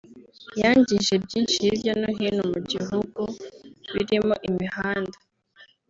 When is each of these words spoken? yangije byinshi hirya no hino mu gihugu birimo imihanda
yangije 0.61 1.13
byinshi 1.25 1.55
hirya 1.63 1.93
no 2.01 2.09
hino 2.17 2.43
mu 2.51 2.59
gihugu 2.71 3.21
birimo 3.93 4.33
imihanda 4.49 5.17